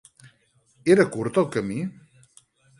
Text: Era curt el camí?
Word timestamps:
Era 0.95 1.05
curt 1.17 1.39
el 1.43 1.47
camí? 1.59 1.79